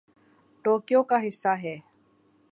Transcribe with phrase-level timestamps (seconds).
[0.65, 1.75] Tokyo کا حصہ ہے